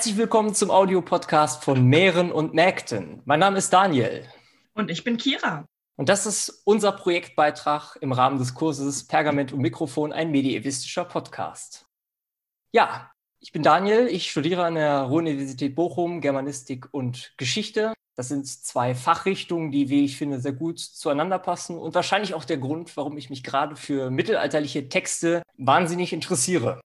[0.00, 3.20] Herzlich willkommen zum Audiopodcast von Meeren und Mägden.
[3.26, 4.26] Mein Name ist Daniel.
[4.72, 5.66] Und ich bin Kira.
[5.96, 11.84] Und das ist unser Projektbeitrag im Rahmen des Kurses Pergament und Mikrofon, ein medievistischer Podcast.
[12.72, 13.10] Ja,
[13.40, 17.92] ich bin Daniel, ich studiere an der Ruhr-Universität Bochum Germanistik und Geschichte.
[18.14, 22.46] Das sind zwei Fachrichtungen, die, wie ich finde, sehr gut zueinander passen und wahrscheinlich auch
[22.46, 26.80] der Grund, warum ich mich gerade für mittelalterliche Texte wahnsinnig interessiere.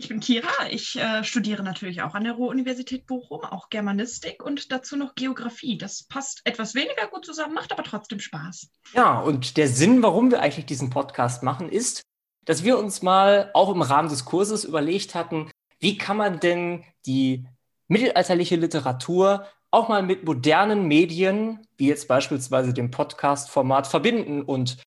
[0.00, 0.48] Ich bin Kira.
[0.70, 5.76] Ich äh, studiere natürlich auch an der Ruhr-Universität Bochum, auch Germanistik und dazu noch Geografie.
[5.76, 8.70] Das passt etwas weniger gut zusammen, macht aber trotzdem Spaß.
[8.94, 12.02] Ja, und der Sinn, warum wir eigentlich diesen Podcast machen, ist,
[12.44, 16.84] dass wir uns mal auch im Rahmen des Kurses überlegt hatten, wie kann man denn
[17.04, 17.48] die
[17.88, 24.78] mittelalterliche Literatur auch mal mit modernen Medien, wie jetzt beispielsweise dem Podcast-Format, verbinden und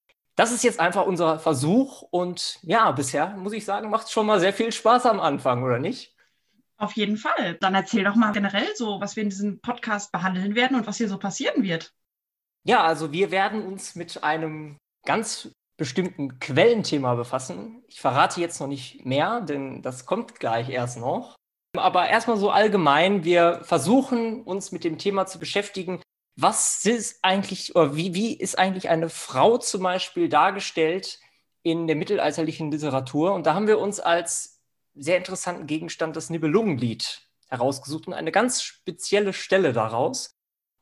[0.42, 4.26] das ist jetzt einfach unser Versuch und ja, bisher muss ich sagen, macht es schon
[4.26, 6.16] mal sehr viel Spaß am Anfang, oder nicht?
[6.78, 7.60] Auf jeden Fall.
[7.62, 10.98] Dann erzähl doch mal generell so, was wir in diesem Podcast behandeln werden und was
[10.98, 11.94] hier so passieren wird.
[12.64, 17.84] Ja, also wir werden uns mit einem ganz bestimmten Quellenthema befassen.
[17.88, 21.36] Ich verrate jetzt noch nicht mehr, denn das kommt gleich erst noch.
[21.78, 26.02] Aber erstmal so allgemein, wir versuchen uns mit dem Thema zu beschäftigen,
[26.36, 31.20] was ist eigentlich, oder wie, wie ist eigentlich eine Frau zum Beispiel dargestellt
[31.64, 33.34] in der mittelalterlichen Literatur?
[33.34, 34.62] Und da haben wir uns als
[34.96, 40.32] sehr interessanten Gegenstand das Nibelungenlied herausgesucht und eine ganz spezielle Stelle daraus.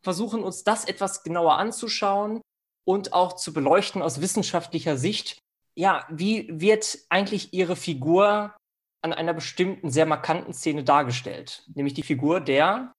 [0.04, 2.42] Versuchen uns das etwas genauer anzuschauen
[2.86, 5.40] und auch zu beleuchten aus wissenschaftlicher Sicht.
[5.76, 8.56] Ja, wie wird eigentlich ihre Figur
[9.02, 11.64] an einer bestimmten sehr markanten Szene dargestellt?
[11.74, 12.94] Nämlich die Figur der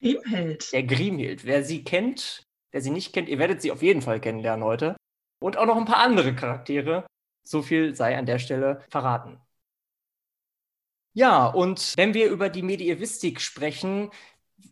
[0.00, 0.72] Grimhild.
[0.72, 1.44] Der Grimhild.
[1.44, 4.96] Wer sie kennt, wer sie nicht kennt, ihr werdet sie auf jeden Fall kennenlernen heute.
[5.42, 7.06] Und auch noch ein paar andere Charaktere.
[7.42, 9.40] So viel sei an der Stelle verraten.
[11.12, 14.10] Ja, und wenn wir über die Medievistik sprechen,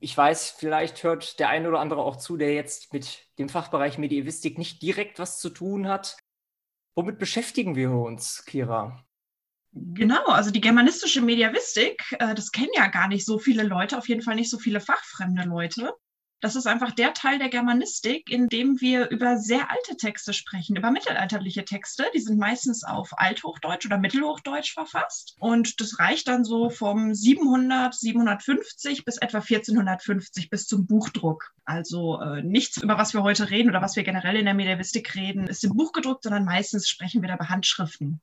[0.01, 3.99] ich weiß, vielleicht hört der eine oder andere auch zu, der jetzt mit dem Fachbereich
[3.99, 6.17] Medievistik nicht direkt was zu tun hat.
[6.95, 9.05] Womit beschäftigen wir uns, Kira?
[9.95, 14.09] Genau, also die germanistische Mediavistik, äh, das kennen ja gar nicht so viele Leute, auf
[14.09, 15.93] jeden Fall nicht so viele fachfremde Leute.
[16.41, 20.77] Das ist einfach der Teil der Germanistik, in dem wir über sehr alte Texte sprechen,
[20.77, 22.07] über mittelalterliche Texte.
[22.15, 25.35] Die sind meistens auf Althochdeutsch oder Mittelhochdeutsch verfasst.
[25.41, 31.53] Und das reicht dann so vom 700, 750 bis etwa 1450 bis zum Buchdruck.
[31.65, 35.17] Also äh, nichts, über was wir heute reden oder was wir generell in der Mediavistik
[35.17, 38.21] reden, ist im Buch gedruckt, sondern meistens sprechen wir da über Handschriften.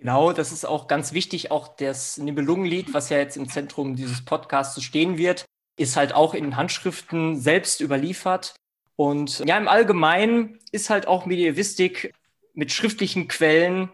[0.00, 1.50] Genau, das ist auch ganz wichtig.
[1.50, 5.44] Auch das Nibelungenlied, was ja jetzt im Zentrum dieses Podcasts stehen wird,
[5.76, 8.54] ist halt auch in Handschriften selbst überliefert.
[8.96, 12.14] Und ja, im Allgemeinen ist halt auch Medievistik
[12.54, 13.90] mit schriftlichen Quellen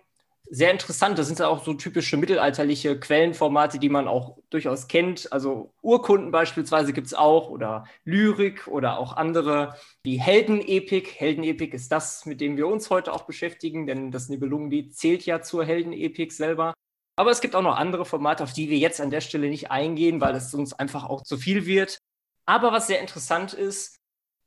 [0.49, 1.19] sehr interessant.
[1.19, 5.33] Das sind ja auch so typische mittelalterliche Quellenformate, die man auch durchaus kennt.
[5.33, 11.19] Also Urkunden beispielsweise gibt es auch oder Lyrik oder auch andere wie Heldenepik.
[11.19, 15.43] Heldenepik ist das, mit dem wir uns heute auch beschäftigen, denn das Nibelungenlied zählt ja
[15.43, 16.75] zur Heldenepik selber.
[17.17, 19.71] Aber es gibt auch noch andere Formate, auf die wir jetzt an der Stelle nicht
[19.71, 21.99] eingehen, weil es uns einfach auch zu viel wird.
[22.45, 23.97] Aber was sehr interessant ist,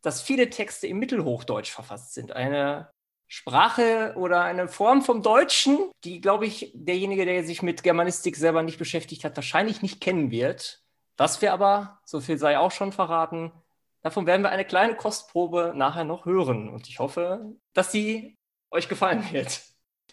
[0.02, 2.32] dass viele Texte im Mittelhochdeutsch verfasst sind.
[2.32, 2.90] Eine
[3.32, 8.64] Sprache oder eine Form vom Deutschen, die, glaube ich, derjenige, der sich mit Germanistik selber
[8.64, 10.82] nicht beschäftigt hat, wahrscheinlich nicht kennen wird.
[11.16, 13.52] Was wir aber, so viel sei auch schon verraten,
[14.02, 16.70] davon werden wir eine kleine Kostprobe nachher noch hören.
[16.70, 18.36] Und ich hoffe, dass sie
[18.72, 19.62] euch gefallen wird.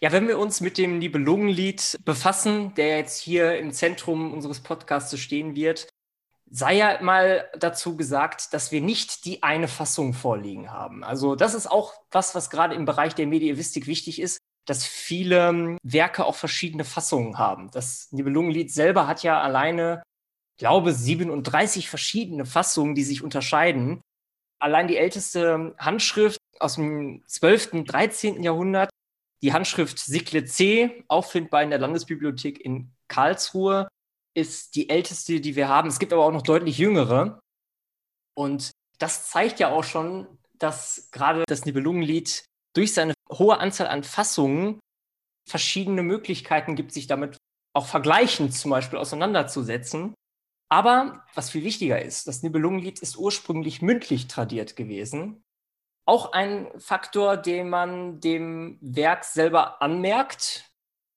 [0.03, 5.19] Ja, wenn wir uns mit dem Nibelungenlied befassen, der jetzt hier im Zentrum unseres Podcasts
[5.19, 5.89] stehen wird,
[6.51, 11.03] sei ja mal dazu gesagt, dass wir nicht die eine Fassung vorliegen haben.
[11.03, 15.49] Also das ist auch was, was gerade im Bereich der Medievistik wichtig ist, dass viele
[15.49, 17.71] ähm, Werke auch verschiedene Fassungen haben.
[17.71, 20.03] Das Nibelungenlied selber hat ja alleine,
[20.59, 24.01] glaube 37 verschiedene Fassungen, die sich unterscheiden.
[24.59, 28.43] Allein die älteste Handschrift aus dem 12., 13.
[28.43, 28.91] Jahrhundert,
[29.43, 33.89] die Handschrift Sigle C, auffindbar in der Landesbibliothek in Karlsruhe,
[34.37, 35.89] ist die älteste, die wir haben.
[35.89, 37.41] Es gibt aber auch noch deutlich jüngere.
[38.37, 42.45] Und das zeigt ja auch schon, dass gerade das Nibelungenlied
[42.75, 44.79] durch seine hohe Anzahl an Fassungen
[45.49, 47.39] verschiedene Möglichkeiten gibt, sich damit
[47.75, 50.15] auch vergleichend zum Beispiel auseinanderzusetzen.
[50.69, 55.43] Aber was viel wichtiger ist, das Nibelungenlied ist ursprünglich mündlich tradiert gewesen.
[56.05, 60.71] Auch ein Faktor, den man dem Werk selber anmerkt,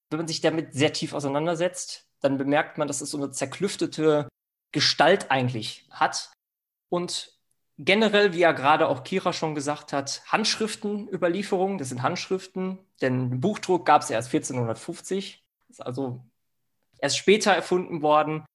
[0.10, 4.28] wenn man sich damit sehr tief auseinandersetzt dann bemerkt man, dass es so eine zerklüftete
[4.72, 6.32] Gestalt eigentlich hat.
[6.90, 7.40] Und
[7.78, 13.86] generell, wie ja gerade auch Kira schon gesagt hat, Handschriftenüberlieferungen, das sind Handschriften, denn Buchdruck
[13.86, 16.24] gab es erst 1450, ist also
[17.00, 18.46] erst später erfunden worden.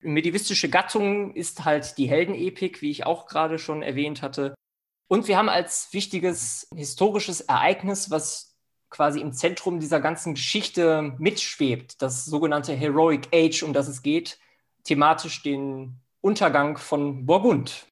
[0.00, 4.54] Medievistische Gattung ist halt die Heldenepik, wie ich auch gerade schon erwähnt hatte.
[5.08, 8.49] Und wir haben als wichtiges historisches Ereignis, was
[8.90, 14.38] quasi im Zentrum dieser ganzen Geschichte mitschwebt, das sogenannte Heroic Age, um das es geht,
[14.84, 17.86] thematisch den Untergang von Burgund.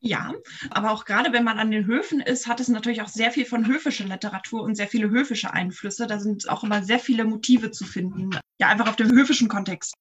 [0.00, 0.32] Ja,
[0.70, 3.44] aber auch gerade wenn man an den Höfen ist, hat es natürlich auch sehr viel
[3.44, 6.06] von höfischer Literatur und sehr viele höfische Einflüsse.
[6.06, 8.30] Da sind auch immer sehr viele Motive zu finden.
[8.60, 9.94] Ja, einfach auf dem höfischen Kontext.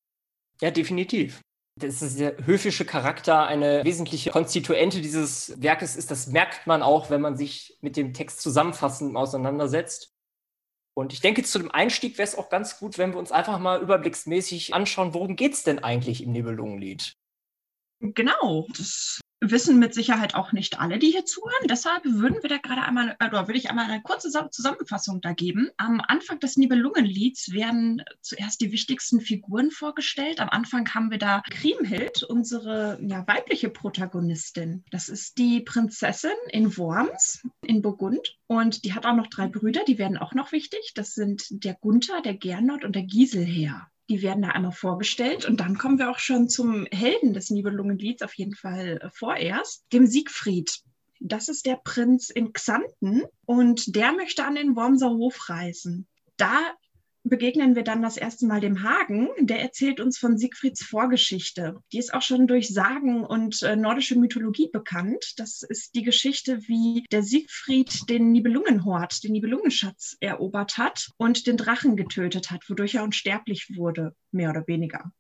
[0.62, 1.41] Ja, definitiv.
[1.79, 6.09] Das ist der höfische Charakter eine wesentliche Konstituente dieses Werkes ist.
[6.09, 10.12] Das merkt man auch, wenn man sich mit dem Text zusammenfassend auseinandersetzt.
[10.97, 13.59] Und ich denke, zu dem Einstieg wäre es auch ganz gut, wenn wir uns einfach
[13.59, 17.13] mal überblicksmäßig anschauen, worum geht es denn eigentlich im Nibelungenlied?
[17.99, 21.68] Genau, das wissen mit Sicherheit auch nicht alle, die hier zuhören.
[21.69, 25.34] Deshalb würden wir da gerade einmal, äh, oder würde ich einmal eine kurze Zusammenfassung da
[25.34, 25.69] geben.
[25.78, 30.39] Am Anfang des Nibelungenlieds werden zuerst die wichtigsten Figuren vorgestellt.
[30.39, 34.84] Am Anfang haben wir da Kriemhild, unsere ja, weibliche Protagonistin.
[34.92, 38.38] Das ist die Prinzessin in Worms in Burgund.
[38.48, 40.94] Und die hat auch noch drei Brüder, die werden auch noch wichtig.
[40.95, 43.88] Das sind der Gunther, der Gernot und der Giselher.
[44.09, 48.21] Die werden da einmal vorgestellt und dann kommen wir auch schon zum Helden des Nibelungenlieds,
[48.21, 50.80] auf jeden Fall äh, vorerst, dem Siegfried.
[51.19, 56.07] Das ist der Prinz in Xanten und der möchte an den Wormser Hof reisen.
[56.38, 56.59] Da
[57.29, 59.29] begegnen wir dann das erste Mal dem Hagen.
[59.39, 61.77] Der erzählt uns von Siegfrieds Vorgeschichte.
[61.91, 65.33] Die ist auch schon durch Sagen und äh, nordische Mythologie bekannt.
[65.38, 71.57] Das ist die Geschichte, wie der Siegfried den Nibelungenhort, den Nibelungenschatz erobert hat und den
[71.57, 75.12] Drachen getötet hat, wodurch er unsterblich wurde, mehr oder weniger.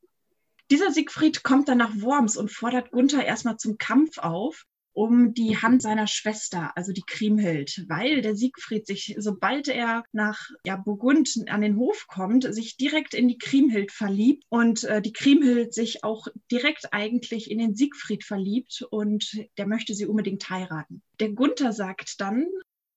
[0.69, 4.65] Dieser Siegfried kommt dann nach Worms und fordert Gunther erstmal zum Kampf auf
[4.97, 10.49] um die Hand seiner Schwester, also die Kriemhild, weil der Siegfried sich, sobald er nach
[10.65, 15.13] ja, Burgund an den Hof kommt, sich direkt in die Kriemhild verliebt und äh, die
[15.13, 21.03] Kriemhild sich auch direkt eigentlich in den Siegfried verliebt und der möchte sie unbedingt heiraten.
[21.19, 22.47] Der Gunther sagt dann,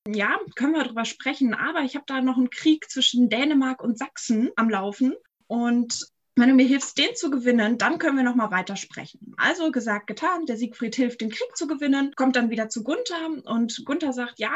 [0.08, 3.98] ja, können wir darüber sprechen, aber ich habe da noch einen Krieg zwischen Dänemark und
[3.98, 5.16] Sachsen am Laufen
[5.48, 6.06] und
[6.40, 9.34] wenn du mir hilfst, den zu gewinnen, dann können wir noch mal weitersprechen.
[9.36, 10.46] Also gesagt, getan.
[10.46, 14.38] Der Siegfried hilft, den Krieg zu gewinnen, kommt dann wieder zu Gunther und Gunther sagt,
[14.38, 14.52] ja,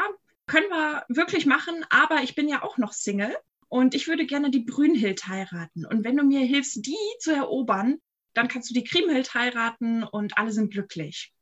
[0.47, 3.35] können wir wirklich machen, aber ich bin ja auch noch Single
[3.67, 5.85] und ich würde gerne die Brünnhild heiraten.
[5.85, 7.97] Und wenn du mir hilfst, die zu erobern,
[8.33, 11.33] dann kannst du die Kriemhild heiraten und alle sind glücklich.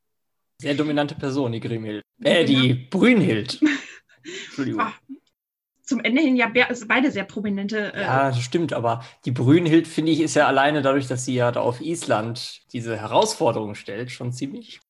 [0.60, 2.04] Sehr dominante Person, die Kriemhild.
[2.22, 3.60] Äh, die Brünnhild.
[4.46, 4.80] Entschuldigung.
[4.80, 4.98] Ach,
[5.84, 7.92] zum Ende hin ja also beide sehr prominente.
[7.94, 11.34] Äh ja, das stimmt, aber die Brünnhild, finde ich, ist ja alleine dadurch, dass sie
[11.34, 14.80] ja da auf Island diese Herausforderung stellt, schon ziemlich.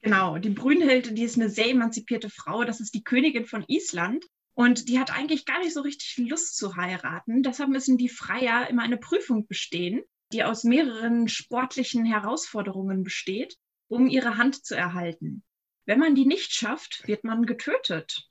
[0.00, 4.24] Genau, die Brünnhild, die ist eine sehr emanzipierte Frau, das ist die Königin von Island.
[4.54, 7.42] Und die hat eigentlich gar nicht so richtig Lust zu heiraten.
[7.42, 10.02] Deshalb müssen die Freier immer eine Prüfung bestehen,
[10.32, 13.56] die aus mehreren sportlichen Herausforderungen besteht,
[13.88, 15.42] um ihre Hand zu erhalten.
[15.86, 18.30] Wenn man die nicht schafft, wird man getötet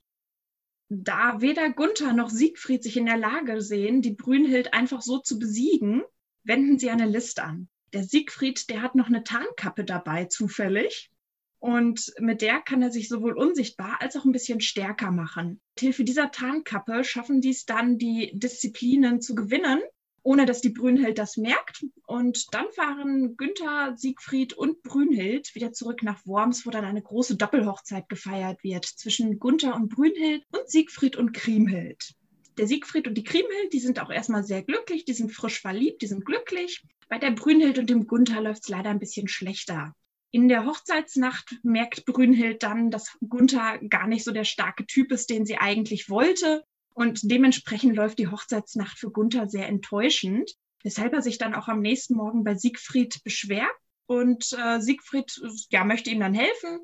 [1.00, 5.38] da weder Gunther noch Siegfried sich in der Lage sehen, die Brünnhild einfach so zu
[5.38, 6.02] besiegen,
[6.44, 7.68] wenden sie eine List an.
[7.92, 11.10] Der Siegfried, der hat noch eine Tarnkappe dabei, zufällig.
[11.58, 15.60] Und mit der kann er sich sowohl unsichtbar als auch ein bisschen stärker machen.
[15.74, 19.80] Mit Hilfe dieser Tarnkappe schaffen die es dann, die Disziplinen zu gewinnen
[20.22, 21.84] ohne dass die Brünnhild das merkt.
[22.06, 27.36] Und dann fahren Günther, Siegfried und Brünnhild wieder zurück nach Worms, wo dann eine große
[27.36, 32.14] Doppelhochzeit gefeiert wird zwischen Gunther und Brünnhild und Siegfried und Kriemhild.
[32.58, 36.02] Der Siegfried und die Kriemhild, die sind auch erstmal sehr glücklich, die sind frisch verliebt,
[36.02, 36.82] die sind glücklich.
[37.08, 39.94] Bei der Brünnhild und dem Gunther läuft es leider ein bisschen schlechter.
[40.30, 45.28] In der Hochzeitsnacht merkt Brünnhild dann, dass Gunther gar nicht so der starke Typ ist,
[45.28, 46.64] den sie eigentlich wollte.
[46.94, 51.80] Und dementsprechend läuft die Hochzeitsnacht für Gunther sehr enttäuschend, weshalb er sich dann auch am
[51.80, 53.70] nächsten Morgen bei Siegfried beschwert.
[54.06, 56.80] Und äh, Siegfried ja, möchte ihm dann helfen,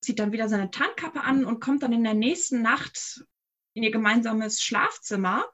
[0.00, 3.24] zieht dann wieder seine Tarnkappe an und kommt dann in der nächsten Nacht
[3.74, 5.44] in ihr gemeinsames Schlafzimmer.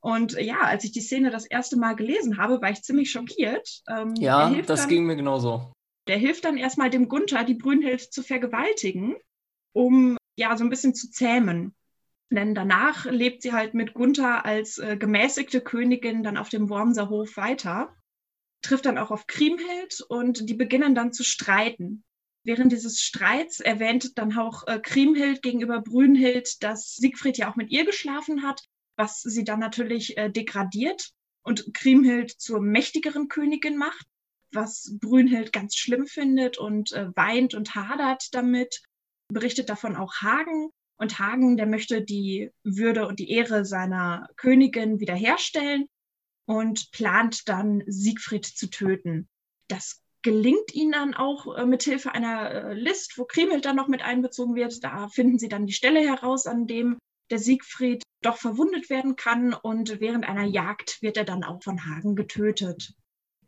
[0.00, 3.82] Und ja, als ich die Szene das erste Mal gelesen habe, war ich ziemlich schockiert.
[3.88, 5.72] Ähm, ja, das dann, ging mir genauso.
[6.08, 9.14] Der hilft dann erstmal dem Gunther, die Brünnhilfe zu vergewaltigen,
[9.72, 11.74] um ja so ein bisschen zu zähmen.
[12.32, 17.10] Denn danach lebt sie halt mit Gunther als äh, gemäßigte Königin dann auf dem Wormser
[17.10, 17.94] Hof weiter,
[18.62, 22.04] trifft dann auch auf Kriemhild und die beginnen dann zu streiten.
[22.42, 27.70] Während dieses Streits erwähnt dann auch äh, Kriemhild gegenüber Brünnhild, dass Siegfried ja auch mit
[27.70, 28.62] ihr geschlafen hat,
[28.96, 31.10] was sie dann natürlich äh, degradiert
[31.42, 34.06] und Kriemhild zur mächtigeren Königin macht,
[34.52, 38.80] was Brünnhild ganz schlimm findet und äh, weint und hadert damit.
[39.28, 40.70] Berichtet davon auch Hagen,
[41.02, 45.88] und Hagen, der möchte die Würde und die Ehre seiner Königin wiederherstellen
[46.46, 49.28] und plant dann, Siegfried zu töten.
[49.68, 53.88] Das gelingt ihnen dann auch äh, mit Hilfe einer äh, List, wo Kriemhild dann noch
[53.88, 54.82] mit einbezogen wird.
[54.84, 56.98] Da finden sie dann die Stelle heraus, an dem
[57.30, 61.84] der Siegfried doch verwundet werden kann und während einer Jagd wird er dann auch von
[61.84, 62.94] Hagen getötet.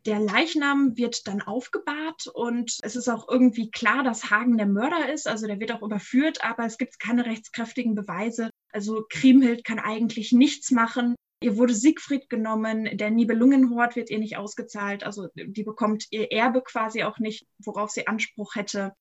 [0.05, 5.11] Der Leichnam wird dann aufgebahrt und es ist auch irgendwie klar, dass Hagen der Mörder
[5.11, 5.27] ist.
[5.27, 8.51] Also der wird auch überführt, aber es gibt keine rechtskräftigen Beweise.
[8.71, 11.15] Also Kriemhild kann eigentlich nichts machen.
[11.41, 16.61] Ihr wurde Siegfried genommen, der Nibelungenhort wird ihr nicht ausgezahlt, also die bekommt ihr Erbe
[16.63, 18.93] quasi auch nicht, worauf sie Anspruch hätte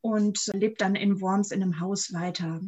[0.00, 2.60] und lebt dann in Worms in einem Haus weiter.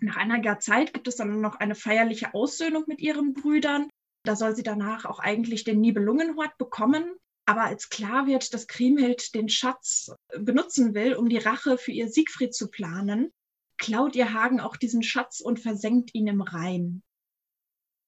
[0.00, 3.88] Nach einiger Zeit gibt es dann noch eine feierliche Aussöhnung mit ihren Brüdern.
[4.24, 7.14] Da soll sie danach auch eigentlich den Nibelungenhort bekommen.
[7.46, 12.08] Aber als klar wird, dass Kriemhild den Schatz benutzen will, um die Rache für ihr
[12.08, 13.32] Siegfried zu planen,
[13.78, 17.02] klaut ihr Hagen auch diesen Schatz und versenkt ihn im Rhein.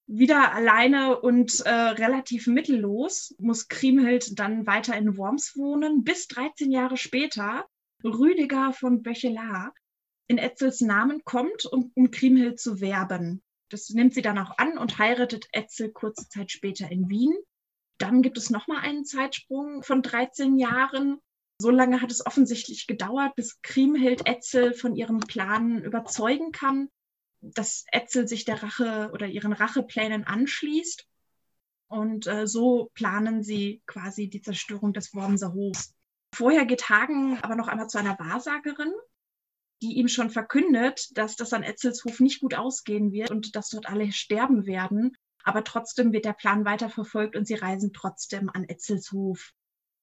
[0.07, 6.73] Wieder alleine und äh, relativ mittellos muss Kriemhild dann weiter in Worms wohnen, bis 13
[6.73, 7.65] Jahre später
[8.03, 9.73] Rüdiger von Böchelar
[10.27, 13.43] in Etzels Namen kommt, um, um Kriemhild zu werben.
[13.71, 17.33] Das nimmt sie dann auch an und heiratet Etzel kurze Zeit später in Wien.
[17.99, 21.19] Dann gibt es nochmal einen Zeitsprung von 13 Jahren.
[21.59, 26.89] So lange hat es offensichtlich gedauert, bis Kriemhild Etzel von ihrem Plan überzeugen kann,
[27.43, 31.07] dass Etzel sich der Rache oder ihren Racheplänen anschließt.
[31.89, 35.95] Und äh, so planen sie quasi die Zerstörung des Wormser Hofs.
[36.35, 38.93] Vorher geht Hagen aber noch einmal zu einer Wahrsagerin,
[39.83, 43.89] die ihm schon verkündet, dass das an Etzelshof nicht gut ausgehen wird und dass dort
[43.89, 45.17] alle sterben werden.
[45.43, 49.53] Aber trotzdem wird der Plan weiterverfolgt und sie reisen trotzdem an Etzelshof.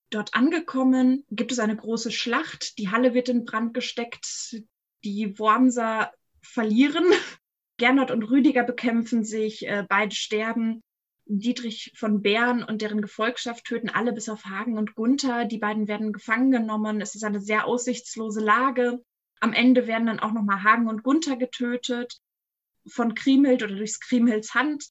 [0.10, 2.78] Dort angekommen gibt es eine große Schlacht.
[2.78, 4.62] Die Halle wird in Brand gesteckt.
[5.04, 7.06] Die Wormser verlieren.
[7.78, 10.82] Gernot und Rüdiger bekämpfen sich, äh, beide sterben.
[11.26, 15.46] Dietrich von Bern und deren Gefolgschaft töten alle bis auf Hagen und Gunther.
[15.46, 17.02] Die beiden werden gefangen genommen.
[17.02, 19.04] Es ist eine sehr aussichtslose Lage.
[19.40, 22.20] Am Ende werden dann auch nochmal Hagen und Gunther getötet
[22.88, 24.86] von Kriemhild oder durchs Kriemhilds Hand.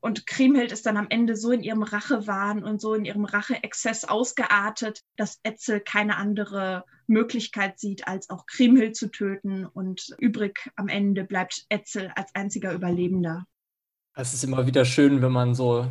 [0.00, 4.04] Und Kriemhild ist dann am Ende so in ihrem Rachewahn und so in ihrem Racheexzess
[4.04, 9.64] ausgeartet, dass Etzel keine andere Möglichkeit sieht, als auch Kriemhild zu töten.
[9.64, 13.46] Und übrig am Ende bleibt Etzel als einziger Überlebender.
[14.14, 15.86] Es ist immer wieder schön, wenn man so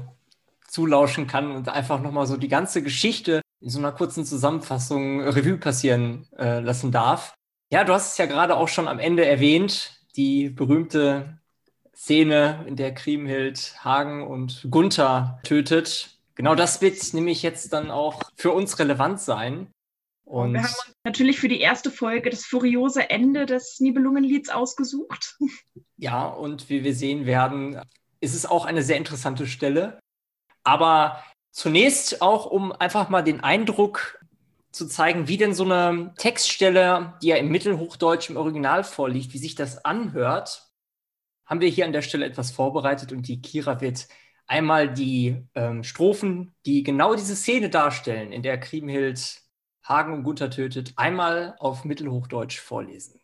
[0.68, 5.58] zulauschen kann und einfach nochmal so die ganze Geschichte in so einer kurzen Zusammenfassung Revue
[5.58, 7.34] passieren äh, lassen darf.
[7.72, 11.40] Ja, du hast es ja gerade auch schon am Ende erwähnt, die berühmte
[11.96, 16.18] Szene, in der Kriemhild Hagen und Gunther tötet.
[16.36, 19.72] Genau das wird nämlich jetzt dann auch für uns relevant sein.
[20.26, 25.38] Und wir haben uns natürlich für die erste Folge das furiose Ende des Nibelungenlieds ausgesucht.
[25.98, 27.80] Ja, und wie wir sehen werden,
[28.22, 30.00] ist es auch eine sehr interessante Stelle.
[30.64, 34.20] Aber zunächst auch, um einfach mal den Eindruck
[34.72, 39.38] zu zeigen, wie denn so eine Textstelle, die ja im Mittelhochdeutsch im Original vorliegt, wie
[39.38, 40.72] sich das anhört,
[41.46, 44.08] haben wir hier an der Stelle etwas vorbereitet und die Kira wird
[44.48, 49.42] einmal die ähm, Strophen, die genau diese Szene darstellen, in der Kriemhild
[49.84, 53.20] Hagen und Gunther tötet, einmal auf Mittelhochdeutsch vorlesen.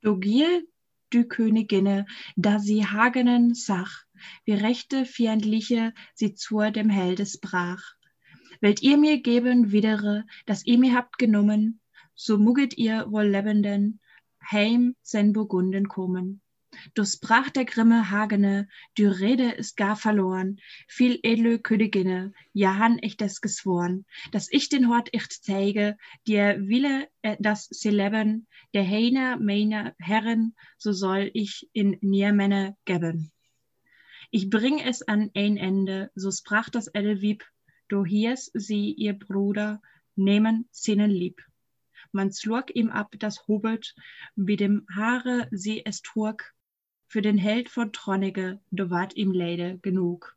[0.00, 0.68] Dogiel,
[1.10, 2.06] du Königine,
[2.36, 4.04] da sie Hagenen sach,
[4.44, 7.82] wie rechte Fiendliche sie zur dem Heldes brach
[8.64, 11.80] Wollt ihr mir geben widere, dass ihr mir habt genommen,
[12.14, 14.00] so mugget ihr wohl Lebenden
[14.50, 16.40] heim sen Burgunden kommen.
[16.94, 18.66] Du sprach der grimme Hagene,
[18.96, 24.70] du Rede ist gar verloren, viel edle Königine, ja han ich das geschworen, dass ich
[24.70, 30.92] den Hort echt zeige, dir wille, äh, dass sie leben, der Heiner meiner Herren, so
[30.92, 33.30] soll ich in Niermänner geben.
[34.30, 37.44] Ich bring es an ein Ende, so sprach das Edelwieb,
[37.88, 39.82] Du hieß sie ihr Bruder,
[40.16, 41.42] nehmen sinnen lieb.
[42.12, 43.94] Man slug ihm ab das Hubert,
[44.36, 46.54] wie dem Haare sie es trug.
[47.06, 50.36] Für den Held von Tronnige, du ward ihm Leide genug.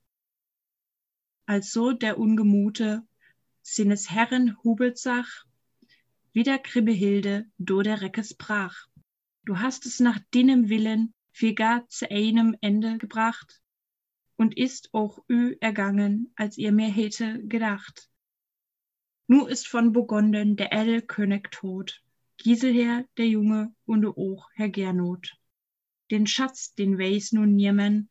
[1.46, 3.08] Also der Ungemute,
[3.62, 5.46] sinnes Herren Hubert sach,
[6.34, 8.88] wieder Kribbehilde, do der Reckes brach.
[9.46, 13.62] Du hast es nach deinem Willen viel gar zu einem Ende gebracht
[14.38, 18.10] und ist auch ü ergangen, als ihr mir hätte gedacht.
[19.28, 22.02] Nu ist von Burgunden der edel König tot,
[22.38, 25.34] Giselher der Junge und auch Herr Gernot.
[26.12, 28.10] Den Schatz, den weiß nun niemand,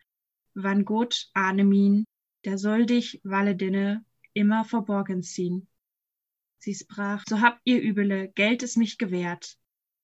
[0.53, 2.05] wann Gott ahne min,
[2.45, 4.05] der soll dich, Walledinne,
[4.35, 5.69] immer verborgen ziehen.
[6.59, 9.57] Sie sprach, so habt ihr Übele, Geld es mich gewährt,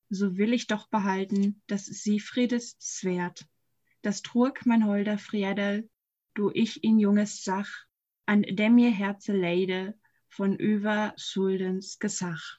[0.09, 3.47] so will ich doch behalten, das Siegfriedes Swert.
[4.03, 5.91] Das trug mein holder Friedel,
[6.35, 7.69] du ich in junges Sach,
[8.27, 9.95] an dem mir Herze leide
[10.29, 12.59] von über Schuldens Gesach.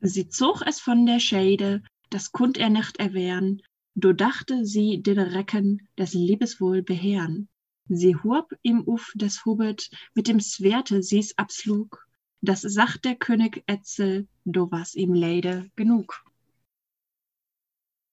[0.00, 3.62] Sie zog es von der Schäde, das kund er nicht erwehren,
[3.94, 7.48] do dachte sie den Recken des Liebeswohl beheeren.
[7.88, 12.06] Sie hurb im Uf des Hubert mit dem Schwerte sie's abslug,
[12.40, 16.22] das sagt der König Etzel, do was ihm leide genug.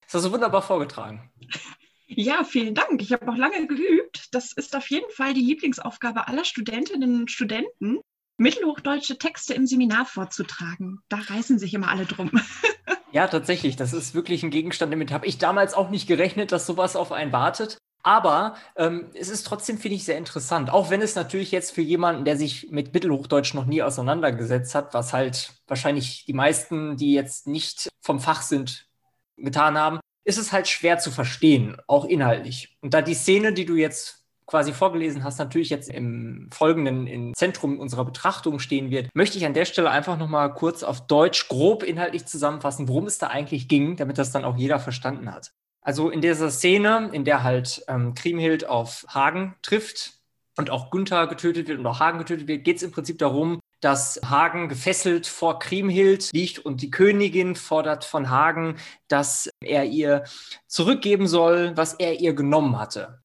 [0.02, 1.30] Das hast du wunderbar vorgetragen.
[2.16, 3.00] Ja, vielen Dank.
[3.00, 4.28] Ich habe auch lange geübt.
[4.32, 8.00] Das ist auf jeden Fall die Lieblingsaufgabe aller Studentinnen und Studenten,
[8.36, 11.00] mittelhochdeutsche Texte im Seminar vorzutragen.
[11.08, 12.30] Da reißen sich immer alle drum.
[13.14, 13.76] Ja, tatsächlich.
[13.76, 17.12] Das ist wirklich ein Gegenstand, damit habe ich damals auch nicht gerechnet, dass sowas auf
[17.12, 17.76] einen wartet.
[18.02, 20.70] Aber ähm, es ist trotzdem, finde ich, sehr interessant.
[20.70, 24.94] Auch wenn es natürlich jetzt für jemanden, der sich mit Mittelhochdeutsch noch nie auseinandergesetzt hat,
[24.94, 28.88] was halt wahrscheinlich die meisten, die jetzt nicht vom Fach sind,
[29.36, 32.76] getan haben, ist es halt schwer zu verstehen, auch inhaltlich.
[32.80, 37.34] Und da die Szene, die du jetzt quasi vorgelesen hast, natürlich jetzt im Folgenden im
[37.34, 41.48] Zentrum unserer Betrachtung stehen wird, möchte ich an der Stelle einfach nochmal kurz auf Deutsch
[41.48, 45.52] grob inhaltlich zusammenfassen, worum es da eigentlich ging, damit das dann auch jeder verstanden hat.
[45.80, 50.20] Also in dieser Szene, in der halt ähm, Kriemhild auf Hagen trifft
[50.56, 53.58] und auch Gunther getötet wird und auch Hagen getötet wird, geht es im Prinzip darum,
[53.82, 58.76] dass Hagen gefesselt vor Kriemhild liegt und die Königin fordert von Hagen,
[59.08, 60.24] dass er ihr
[60.68, 63.22] zurückgeben soll, was er ihr genommen hatte.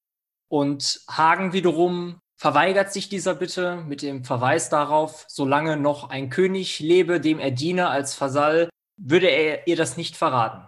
[0.50, 6.80] Und Hagen wiederum verweigert sich dieser Bitte mit dem Verweis darauf, solange noch ein König
[6.80, 10.68] lebe, dem er diene als Vasall, würde er ihr das nicht verraten.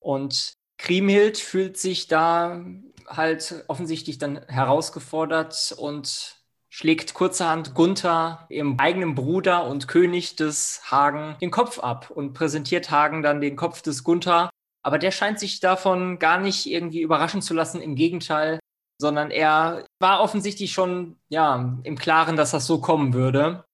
[0.00, 2.64] Und Kriemhild fühlt sich da
[3.06, 6.41] halt offensichtlich dann herausgefordert und
[6.72, 12.90] schlägt kurzerhand Gunther, ihrem eigenen Bruder und König des Hagen, den Kopf ab und präsentiert
[12.90, 14.48] Hagen dann den Kopf des Gunther.
[14.82, 17.82] Aber der scheint sich davon gar nicht irgendwie überraschen zu lassen.
[17.82, 18.58] Im Gegenteil,
[18.98, 23.64] sondern er war offensichtlich schon ja, im Klaren, dass das so kommen würde.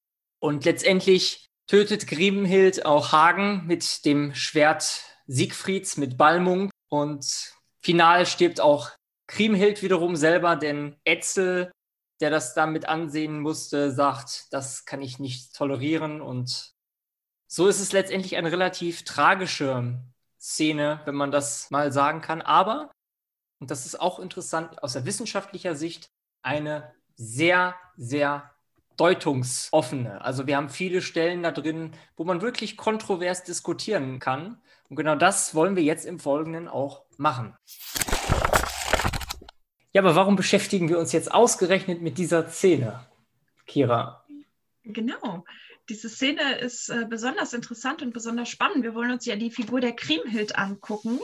[0.40, 6.70] Und letztendlich tötet Griebenhild auch Hagen mit dem Schwert Siegfrieds, mit Balmung.
[6.90, 8.90] Und final stirbt auch
[9.28, 11.70] Kriemhild wiederum selber, denn Etzel
[12.20, 16.20] der das damit ansehen musste, sagt, das kann ich nicht tolerieren.
[16.20, 16.74] Und
[17.46, 20.00] so ist es letztendlich eine relativ tragische
[20.40, 22.42] Szene, wenn man das mal sagen kann.
[22.42, 22.90] Aber,
[23.60, 26.10] und das ist auch interessant aus der wissenschaftlicher Sicht,
[26.42, 28.50] eine sehr, sehr
[28.96, 30.20] deutungsoffene.
[30.20, 34.60] Also wir haben viele Stellen da drin, wo man wirklich kontrovers diskutieren kann.
[34.88, 37.56] Und genau das wollen wir jetzt im Folgenden auch machen.
[39.92, 43.06] Ja, aber warum beschäftigen wir uns jetzt ausgerechnet mit dieser Szene,
[43.66, 44.24] Kira?
[44.84, 45.44] Genau.
[45.88, 48.84] Diese Szene ist äh, besonders interessant und besonders spannend.
[48.84, 51.18] Wir wollen uns ja die Figur der Kriemhild angucken.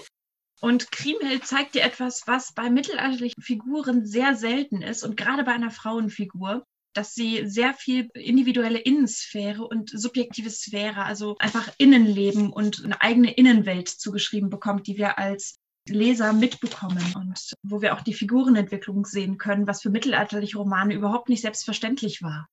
[0.60, 5.52] Und Kriemhild zeigt dir etwas, was bei mittelalterlichen Figuren sehr selten ist und gerade bei
[5.52, 12.82] einer Frauenfigur, dass sie sehr viel individuelle Innensphäre und subjektive Sphäre, also einfach Innenleben und
[12.82, 18.14] eine eigene Innenwelt zugeschrieben bekommt, die wir als Leser mitbekommen und wo wir auch die
[18.14, 22.46] Figurenentwicklung sehen können, was für mittelalterliche Romane überhaupt nicht selbstverständlich war.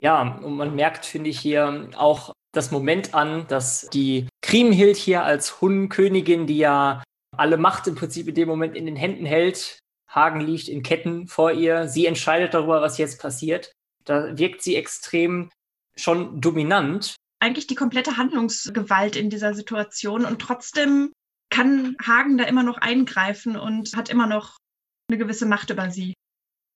[0.00, 5.24] Ja, und man merkt, finde ich, hier auch das Moment an, dass die Kriemhild hier
[5.24, 7.02] als Hundenkönigin, die ja
[7.36, 9.78] alle Macht im Prinzip in dem Moment in den Händen hält,
[10.08, 13.72] Hagen liegt in Ketten vor ihr, sie entscheidet darüber, was jetzt passiert.
[14.04, 15.50] Da wirkt sie extrem
[15.96, 17.16] schon dominant.
[17.40, 21.12] Eigentlich die komplette Handlungsgewalt in dieser Situation und trotzdem
[21.50, 24.56] kann Hagen da immer noch eingreifen und hat immer noch
[25.10, 26.14] eine gewisse Macht über sie.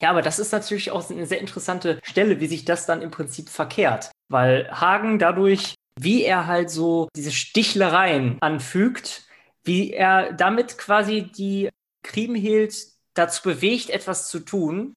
[0.02, 3.11] Ja, aber das ist natürlich auch eine sehr interessante Stelle, wie sich das dann im
[3.11, 4.11] Prinzip verkehrt.
[4.28, 9.28] Weil Hagen dadurch, wie er halt so diese Stichlereien anfügt,
[9.62, 11.68] wie er damit quasi die
[12.02, 12.74] Kriemhild
[13.14, 14.94] dazu bewegt, etwas zu tun,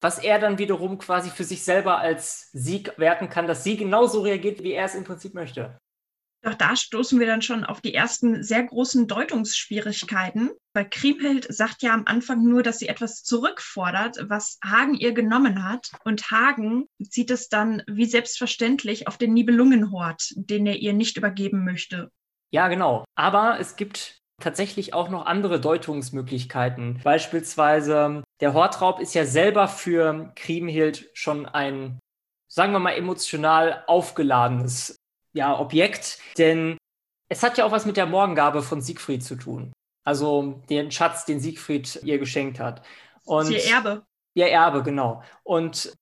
[0.00, 4.20] was er dann wiederum quasi für sich selber als Sieg werten kann, dass sie genauso
[4.20, 5.78] reagiert, wie er es im Prinzip möchte.
[6.44, 10.50] Doch da stoßen wir dann schon auf die ersten sehr großen Deutungsschwierigkeiten.
[10.74, 15.66] Weil Kriemhild sagt ja am Anfang nur, dass sie etwas zurückfordert, was Hagen ihr genommen
[15.66, 15.90] hat.
[16.04, 21.64] Und Hagen sieht es dann wie selbstverständlich auf den Nibelungenhort, den er ihr nicht übergeben
[21.64, 22.10] möchte.
[22.50, 23.04] Ja, genau.
[23.14, 27.00] Aber es gibt tatsächlich auch noch andere Deutungsmöglichkeiten.
[27.02, 31.98] Beispielsweise der Hortraub ist ja selber für Kriemhild schon ein,
[32.48, 34.96] sagen wir mal, emotional aufgeladenes
[35.34, 36.78] ja, Objekt, denn
[37.28, 39.72] es hat ja auch was mit der Morgengabe von Siegfried zu tun.
[40.04, 42.82] Also den Schatz, den Siegfried ihr geschenkt hat.
[43.24, 44.04] Und ihr Erbe.
[44.34, 45.22] Ihr Erbe, genau.
[45.42, 45.96] Und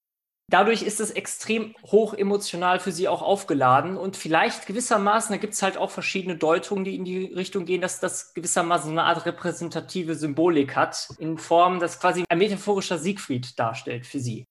[0.49, 5.53] dadurch ist es extrem hoch emotional für sie auch aufgeladen und vielleicht gewissermaßen, da gibt
[5.53, 9.25] es halt auch verschiedene Deutungen, die in die Richtung gehen, dass das gewissermaßen eine Art
[9.25, 14.45] repräsentative Symbolik hat, in Form, dass quasi ein metaphorischer Siegfried darstellt für sie.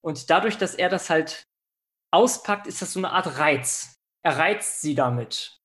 [0.00, 1.44] Und dadurch, dass er das halt
[2.10, 3.93] auspackt, ist das so eine Art Reiz.
[4.24, 5.60] Er reizt sie damit.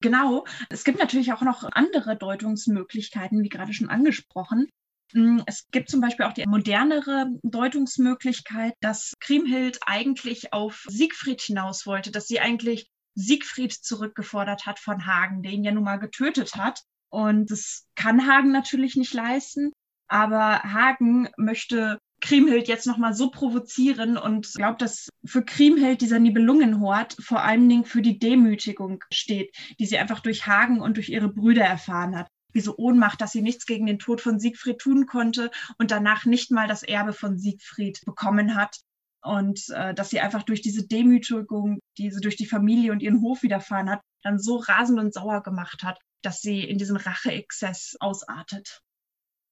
[0.00, 0.44] Genau.
[0.70, 4.68] Es gibt natürlich auch noch andere Deutungsmöglichkeiten, wie gerade schon angesprochen.
[5.12, 11.86] Mm, es gibt zum Beispiel auch die modernere Deutungsmöglichkeit, dass Kriemhild eigentlich auf Siegfried hinaus
[11.86, 16.80] wollte, dass sie eigentlich Siegfried zurückgefordert hat von Hagen, den ja nun mal getötet hat.
[17.10, 19.70] Und das kann Hagen natürlich nicht leisten.
[20.08, 27.16] Aber Hagen möchte Kriemhild jetzt nochmal so provozieren und glaubt, dass für Kriemhild dieser Nibelungenhort
[27.20, 31.28] vor allen Dingen für die Demütigung steht, die sie einfach durch Hagen und durch ihre
[31.28, 32.28] Brüder erfahren hat.
[32.54, 36.50] Diese Ohnmacht, dass sie nichts gegen den Tod von Siegfried tun konnte und danach nicht
[36.52, 38.78] mal das Erbe von Siegfried bekommen hat.
[39.24, 43.20] Und äh, dass sie einfach durch diese Demütigung, die sie durch die Familie und ihren
[43.20, 47.96] Hof widerfahren hat, dann so rasend und sauer gemacht hat, dass sie in diesen Racheexzess
[48.00, 48.80] ausartet.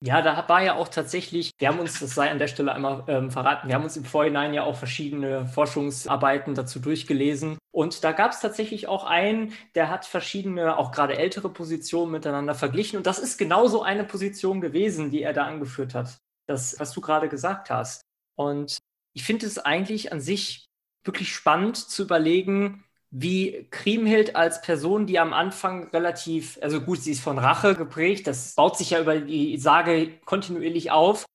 [0.03, 3.05] Ja, da war ja auch tatsächlich, wir haben uns, das sei an der Stelle einmal
[3.07, 7.59] ähm, verraten, wir haben uns im Vorhinein ja auch verschiedene Forschungsarbeiten dazu durchgelesen.
[7.71, 12.55] Und da gab es tatsächlich auch einen, der hat verschiedene, auch gerade ältere Positionen miteinander
[12.55, 12.97] verglichen.
[12.97, 16.17] Und das ist genauso eine Position gewesen, die er da angeführt hat.
[16.47, 18.01] Das, was du gerade gesagt hast.
[18.37, 18.79] Und
[19.13, 20.67] ich finde es eigentlich an sich
[21.05, 27.13] wirklich spannend zu überlegen, wie Kriemhild als Person, die am Anfang relativ, also gut, sie
[27.13, 31.27] ist von Rache geprägt, das baut sich ja über die Sage kontinuierlich auf,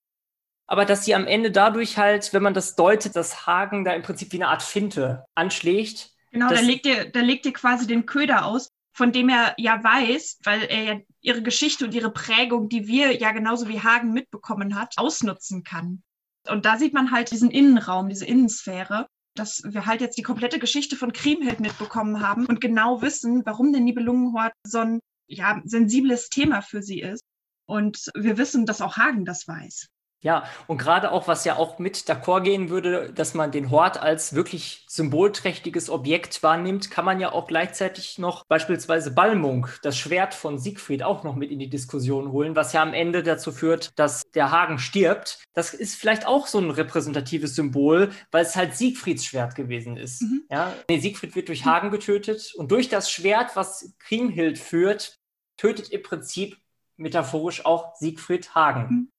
[0.67, 4.03] aber dass sie am Ende dadurch halt, wenn man das deutet, dass Hagen da im
[4.03, 6.11] Prinzip wie eine Art Finte anschlägt.
[6.31, 9.83] Genau, da legt, ihr, da legt ihr quasi den Köder aus, von dem er ja
[9.83, 14.13] weiß, weil er ja ihre Geschichte und ihre Prägung, die wir ja genauso wie Hagen
[14.13, 16.03] mitbekommen hat, ausnutzen kann.
[16.47, 20.59] Und da sieht man halt diesen Innenraum, diese Innensphäre dass wir halt jetzt die komplette
[20.59, 26.29] Geschichte von Kriemhild mitbekommen haben und genau wissen, warum der Nibelungenhort so ein ja, sensibles
[26.29, 27.23] Thema für sie ist.
[27.67, 29.87] Und wir wissen, dass auch Hagen das weiß.
[30.21, 34.01] Ja, und gerade auch, was ja auch mit d'accord gehen würde, dass man den Hort
[34.01, 40.33] als wirklich symbolträchtiges Objekt wahrnimmt, kann man ja auch gleichzeitig noch beispielsweise Balmung, das Schwert
[40.33, 43.91] von Siegfried, auch noch mit in die Diskussion holen, was ja am Ende dazu führt,
[43.99, 45.43] dass der Hagen stirbt.
[45.53, 50.23] Das ist vielleicht auch so ein repräsentatives Symbol, weil es halt Siegfrieds Schwert gewesen ist.
[50.23, 50.45] Mhm.
[50.49, 50.73] Ja?
[50.89, 55.19] Nee, Siegfried wird durch Hagen getötet und durch das Schwert, was Kriemhild führt,
[55.57, 56.57] tötet im Prinzip
[56.97, 58.81] metaphorisch auch Siegfried Hagen.
[58.81, 59.11] Mhm.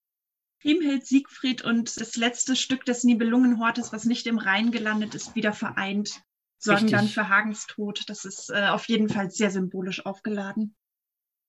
[0.60, 5.52] Kriemhild, Siegfried und das letzte Stück des Nibelungenhortes, was nicht im Rhein gelandet ist, wieder
[5.52, 6.22] vereint,
[6.58, 6.98] sorgen Richtig.
[6.98, 8.04] dann für Hagens Tod.
[8.08, 10.74] Das ist äh, auf jeden Fall sehr symbolisch aufgeladen.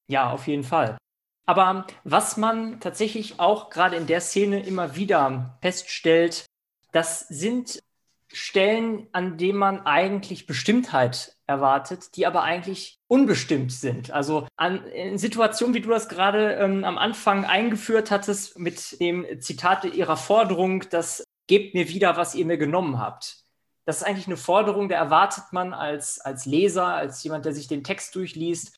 [0.07, 0.97] Ja, auf jeden Fall.
[1.45, 6.45] Aber was man tatsächlich auch gerade in der Szene immer wieder feststellt,
[6.91, 7.81] das sind
[8.27, 14.11] Stellen, an denen man eigentlich Bestimmtheit erwartet, die aber eigentlich unbestimmt sind.
[14.11, 19.25] Also an in Situationen, wie du das gerade ähm, am Anfang eingeführt hattest, mit dem
[19.39, 23.45] Zitat ihrer Forderung, das gebt mir wieder, was ihr mir genommen habt.
[23.85, 27.67] Das ist eigentlich eine Forderung, da erwartet man als, als Leser, als jemand, der sich
[27.67, 28.75] den Text durchliest,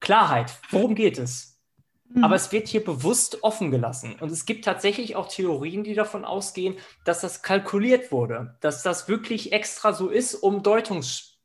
[0.00, 0.60] Klarheit.
[0.70, 1.58] Worum geht es?
[2.08, 2.22] Mhm.
[2.22, 4.14] Aber es wird hier bewusst offen gelassen.
[4.20, 9.08] Und es gibt tatsächlich auch Theorien, die davon ausgehen, dass das kalkuliert wurde, dass das
[9.08, 10.62] wirklich extra so ist, um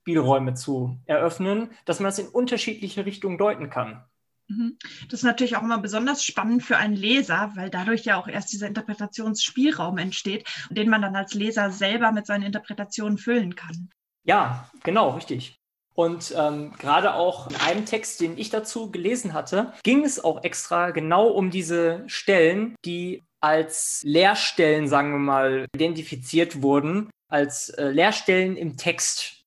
[0.04, 4.04] Deutungsspielräume zu eröffnen, dass man es in unterschiedliche Richtungen deuten kann.
[4.48, 4.78] Mhm.
[5.10, 8.52] Das ist natürlich auch immer besonders spannend für einen Leser, weil dadurch ja auch erst
[8.52, 13.90] dieser Interpretationsspielraum entsteht, den man dann als Leser selber mit seinen Interpretationen füllen kann.
[14.26, 15.56] Ja, genau, richtig.
[15.96, 20.44] Und ähm, gerade auch in einem Text, den ich dazu gelesen hatte, ging es auch
[20.44, 27.90] extra genau um diese Stellen, die als Leerstellen, sagen wir mal, identifiziert wurden, als äh,
[27.90, 29.43] Leerstellen im Text.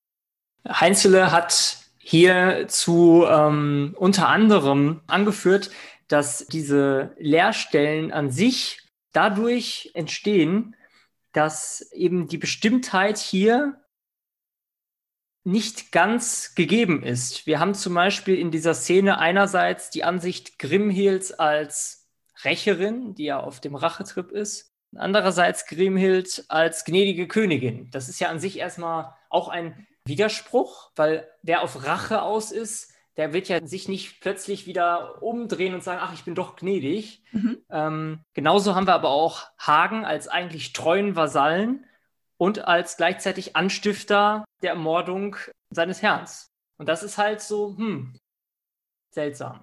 [0.68, 5.70] Heinzele hat hierzu ähm, unter anderem angeführt,
[6.09, 8.81] dass diese Leerstellen an sich
[9.12, 10.76] dadurch entstehen,
[11.33, 13.81] dass eben die Bestimmtheit hier
[15.44, 17.46] nicht ganz gegeben ist.
[17.46, 22.09] Wir haben zum Beispiel in dieser Szene einerseits die Ansicht Grimhilds als
[22.44, 27.90] Rächerin, die ja auf dem Rachetrip ist, andererseits Grimhild als gnädige Königin.
[27.90, 32.92] Das ist ja an sich erstmal auch ein Widerspruch, weil wer auf Rache aus ist,
[33.16, 37.23] der wird ja sich nicht plötzlich wieder umdrehen und sagen, ach, ich bin doch gnädig.
[37.33, 37.59] Mhm.
[37.71, 41.87] Ähm, genauso haben wir aber auch Hagen als eigentlich treuen Vasallen,
[42.38, 45.37] und als gleichzeitig Anstifter der Ermordung
[45.71, 46.27] seines Herrn.
[46.79, 48.19] Und das ist halt so, hm,
[49.11, 49.62] seltsam.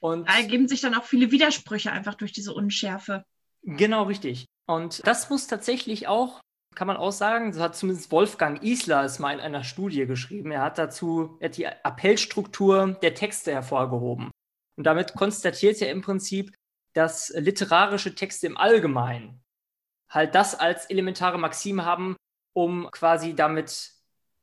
[0.00, 3.24] Und da ergeben sich dann auch viele Widersprüche einfach durch diese Unschärfe.
[3.62, 4.46] Genau, richtig.
[4.66, 6.40] Und das muss tatsächlich auch,
[6.74, 10.50] kann man auch sagen, so hat zumindest Wolfgang Isler es mal in einer Studie geschrieben.
[10.50, 14.30] Er hat dazu er hat die Appellstruktur der Texte hervorgehoben.
[14.76, 16.54] Und damit konstatiert er im Prinzip,
[16.94, 19.42] dass literarische Texte im Allgemeinen
[20.08, 22.16] halt das als elementare Maxime haben,
[22.52, 23.92] um quasi damit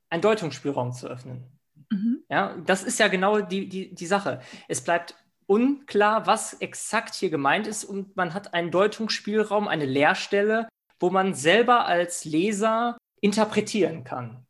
[0.09, 1.59] einen Deutungsspielraum zu öffnen.
[1.89, 2.23] Mhm.
[2.29, 4.41] Ja, das ist ja genau die, die, die Sache.
[4.67, 5.15] Es bleibt
[5.47, 10.67] unklar, was exakt hier gemeint ist und man hat einen Deutungsspielraum, eine Leerstelle,
[11.01, 14.45] wo man selber als Leser interpretieren kann,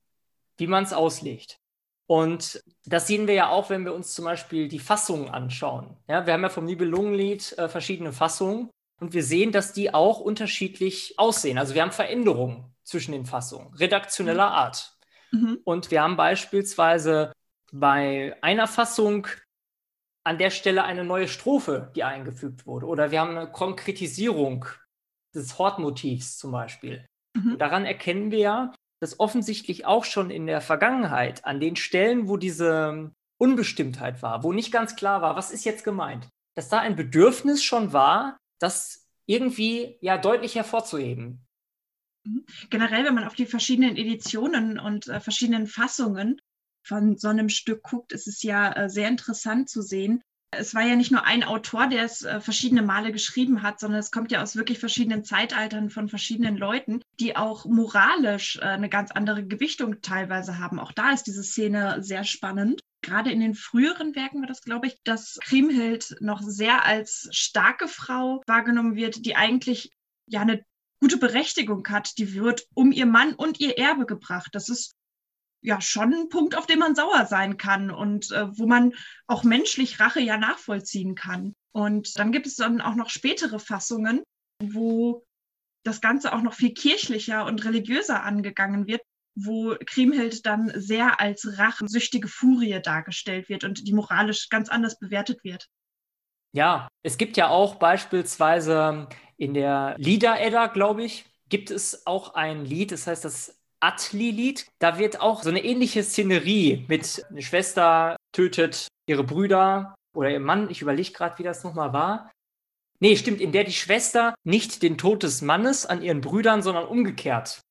[0.58, 1.58] wie man es auslegt.
[2.08, 5.96] Und das sehen wir ja auch, wenn wir uns zum Beispiel die Fassungen anschauen.
[6.10, 10.20] Ja, wir haben ja vom Nibelungenlied äh, verschiedene Fassungen und wir sehen, dass die auch
[10.20, 11.58] unterschiedlich aussehen.
[11.58, 14.56] Also wir haben Veränderungen zwischen den Fassungen, redaktioneller mhm.
[14.56, 14.98] Art.
[15.32, 15.60] Mhm.
[15.64, 17.32] Und wir haben beispielsweise
[17.72, 19.28] bei einer Fassung
[20.26, 22.88] an der Stelle eine neue Strophe, die eingefügt wurde.
[22.88, 24.66] Oder wir haben eine Konkretisierung
[25.34, 27.06] des Hortmotivs zum Beispiel.
[27.34, 27.58] Mhm.
[27.58, 32.38] daran erkennen wir ja, dass offensichtlich auch schon in der Vergangenheit an den Stellen, wo
[32.38, 36.96] diese Unbestimmtheit war, wo nicht ganz klar war, was ist jetzt gemeint, dass da ein
[36.96, 41.44] Bedürfnis schon war, das irgendwie ja deutlich hervorzuheben.
[42.24, 42.46] Mhm.
[42.70, 46.40] Generell, wenn man auf die verschiedenen Editionen und äh, verschiedenen Fassungen
[46.84, 50.22] von so einem Stück guckt, ist es ja äh, sehr interessant zu sehen.
[50.54, 54.02] Es war ja nicht nur ein Autor, der es äh, verschiedene Male geschrieben hat, sondern
[54.02, 58.90] es kommt ja aus wirklich verschiedenen Zeitaltern von verschiedenen Leuten, die auch moralisch äh, eine
[58.90, 60.78] ganz andere Gewichtung teilweise haben.
[60.78, 62.82] Auch da ist diese Szene sehr spannend.
[63.02, 67.88] Gerade in den früheren Werken war das, glaube ich, dass Kriemhild noch sehr als starke
[67.88, 69.92] Frau wahrgenommen wird, die eigentlich
[70.28, 70.66] ja eine
[71.00, 72.18] gute Berechtigung hat.
[72.18, 74.50] Die wird um ihr Mann und ihr Erbe gebracht.
[74.52, 74.96] Das ist
[75.62, 78.94] ja schon ein Punkt, auf den man sauer sein kann und äh, wo man
[79.28, 81.56] auch menschlich Rache ja nachvollziehen kann.
[81.72, 84.24] Und dann gibt es dann auch noch spätere Fassungen,
[84.62, 85.24] wo
[85.84, 89.02] das Ganze auch noch viel kirchlicher und religiöser angegangen wird,
[89.36, 95.44] wo Kriemhild dann sehr als rachsüchtige Furie dargestellt wird und die moralisch ganz anders bewertet
[95.44, 95.68] wird.
[96.54, 102.66] Ja, es gibt ja auch beispielsweise in der Lieder-Edda, glaube ich, gibt es auch ein
[102.66, 104.68] Lied, das heißt das Atli-Lied.
[104.80, 110.40] Da wird auch so eine ähnliche Szenerie mit eine Schwester tötet ihre Brüder oder ihr
[110.40, 110.70] Mann.
[110.70, 112.32] Ich überlege gerade, wie das nochmal war.
[113.00, 116.86] Nee, stimmt, in der die Schwester nicht den Tod des Mannes an ihren Brüdern, sondern
[116.86, 117.62] umgekehrt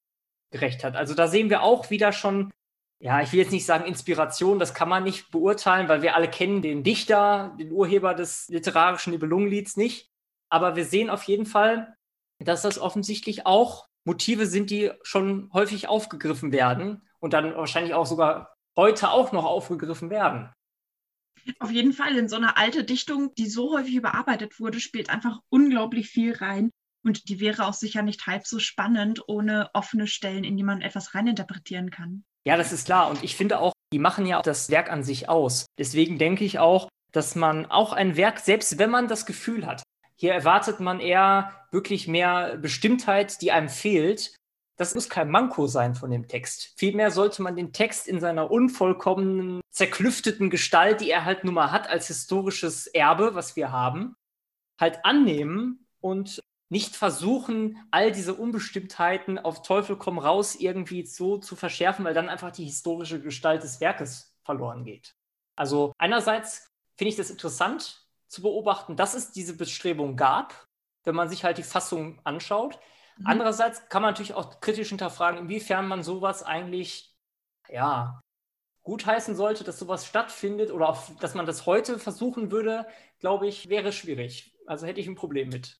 [0.52, 0.96] gerecht hat.
[0.96, 2.50] Also da sehen wir auch wieder schon,
[3.00, 6.28] ja, ich will jetzt nicht sagen Inspiration, das kann man nicht beurteilen, weil wir alle
[6.28, 10.08] kennen den Dichter, den Urheber des literarischen Nibelungenlieds nicht.
[10.50, 11.94] Aber wir sehen auf jeden Fall,
[12.44, 18.06] dass das offensichtlich auch Motive sind, die schon häufig aufgegriffen werden und dann wahrscheinlich auch
[18.06, 20.50] sogar heute auch noch aufgegriffen werden.
[21.58, 25.40] Auf jeden Fall, in so einer alte Dichtung, die so häufig überarbeitet wurde, spielt einfach
[25.48, 26.70] unglaublich viel rein.
[27.02, 30.82] Und die wäre auch sicher nicht halb so spannend ohne offene Stellen, in die man
[30.82, 32.24] etwas reininterpretieren kann.
[32.46, 33.08] Ja, das ist klar.
[33.08, 35.66] Und ich finde auch, die machen ja auch das Werk an sich aus.
[35.78, 39.82] Deswegen denke ich auch, dass man auch ein Werk, selbst wenn man das Gefühl hat,
[40.20, 44.36] hier erwartet man eher wirklich mehr Bestimmtheit, die einem fehlt.
[44.76, 46.74] Das muss kein Manko sein von dem Text.
[46.76, 51.72] Vielmehr sollte man den Text in seiner unvollkommenen, zerklüfteten Gestalt, die er halt nun mal
[51.72, 54.14] hat als historisches Erbe, was wir haben,
[54.78, 61.56] halt annehmen und nicht versuchen, all diese Unbestimmtheiten auf Teufel komm raus irgendwie so zu
[61.56, 65.14] verschärfen, weil dann einfach die historische Gestalt des Werkes verloren geht.
[65.56, 70.66] Also einerseits finde ich das interessant, zu beobachten, dass es diese Bestrebung gab,
[71.04, 72.78] wenn man sich halt die Fassung anschaut.
[73.18, 73.26] Mhm.
[73.26, 77.14] Andererseits kann man natürlich auch kritisch hinterfragen, inwiefern man sowas eigentlich,
[77.68, 78.20] ja,
[78.82, 82.86] gutheißen sollte, dass sowas stattfindet oder auch, dass man das heute versuchen würde,
[83.18, 84.56] glaube ich, wäre schwierig.
[84.66, 85.78] Also hätte ich ein Problem mit.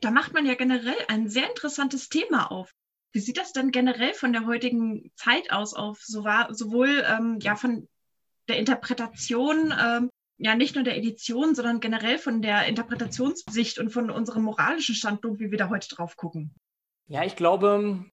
[0.00, 2.74] Da macht man ja generell ein sehr interessantes Thema auf.
[3.12, 7.88] Wie sieht das denn generell von der heutigen Zeit aus, auf sowohl ähm, ja, von
[8.48, 14.10] der Interpretation ähm, ja nicht nur der Edition, sondern generell von der Interpretationssicht und von
[14.10, 16.54] unserem moralischen Standpunkt, wie wir da heute drauf gucken.
[17.06, 18.04] Ja, ich glaube,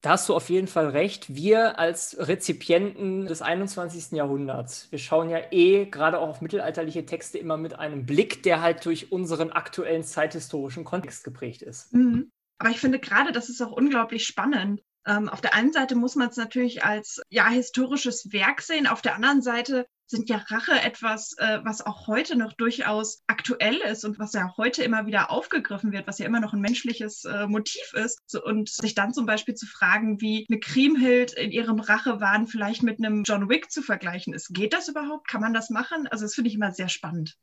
[0.00, 1.34] da hast du auf jeden Fall recht.
[1.34, 4.12] Wir als Rezipienten des 21.
[4.12, 8.62] Jahrhunderts, wir schauen ja eh gerade auch auf mittelalterliche Texte immer mit einem Blick, der
[8.62, 11.92] halt durch unseren aktuellen zeithistorischen Kontext geprägt ist.
[11.92, 12.30] Mhm.
[12.58, 14.82] Aber ich finde gerade, das ist auch unglaublich spannend.
[15.06, 19.02] Ähm, auf der einen Seite muss man es natürlich als ja historisches Werk sehen, auf
[19.02, 24.04] der anderen Seite sind ja Rache etwas, äh, was auch heute noch durchaus aktuell ist
[24.04, 27.46] und was ja heute immer wieder aufgegriffen wird, was ja immer noch ein menschliches äh,
[27.46, 28.18] Motiv ist.
[28.26, 32.82] So, und sich dann zum Beispiel zu fragen, wie eine Kriemhild in ihrem Rachewahn vielleicht
[32.82, 34.48] mit einem John Wick zu vergleichen ist.
[34.54, 35.28] Geht das überhaupt?
[35.28, 36.08] Kann man das machen?
[36.08, 37.36] Also das finde ich immer sehr spannend.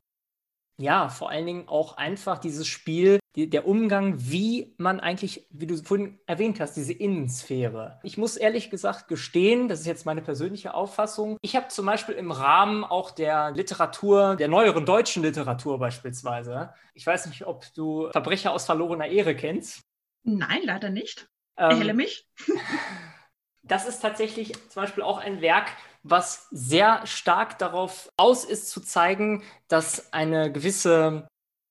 [0.78, 5.66] Ja, vor allen Dingen auch einfach dieses Spiel, die, der Umgang, wie man eigentlich, wie
[5.66, 7.98] du vorhin erwähnt hast, diese Innensphäre.
[8.02, 11.38] Ich muss ehrlich gesagt gestehen, das ist jetzt meine persönliche Auffassung.
[11.40, 17.06] Ich habe zum Beispiel im Rahmen auch der Literatur, der neueren deutschen Literatur beispielsweise, ich
[17.06, 19.82] weiß nicht, ob du Verbrecher aus verlorener Ehre kennst.
[20.24, 21.28] Nein, leider nicht.
[21.56, 22.26] Ähm, Erhelle mich.
[23.62, 25.68] das ist tatsächlich zum Beispiel auch ein Werk,
[26.08, 31.28] was sehr stark darauf aus ist, zu zeigen, dass eine gewisse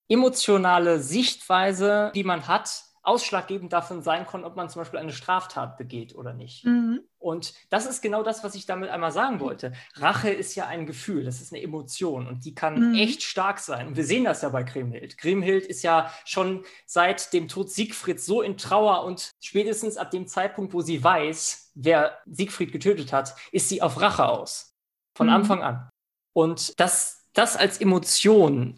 [0.10, 5.78] emotionale Sichtweise, die man hat, ausschlaggebend davon sein kann, ob man zum Beispiel eine Straftat
[5.78, 6.65] begeht oder nicht.
[6.65, 7.02] Mhm.
[7.20, 9.74] Und das ist genau das, was ich damit einmal sagen wollte.
[9.96, 12.96] Rache ist ja ein Gefühl, das ist eine Emotion und die kann mhm.
[12.96, 13.88] echt stark sein.
[13.88, 15.18] Und wir sehen das ja bei Grimhild.
[15.18, 20.28] Grimhild ist ja schon seit dem Tod Siegfrieds so in Trauer und spätestens ab dem
[20.28, 24.74] Zeitpunkt, wo sie weiß, wer Siegfried getötet hat, ist sie auf Rache aus.
[25.18, 25.34] Von mhm.
[25.34, 25.89] Anfang an.
[26.34, 28.76] Und dass das als Emotion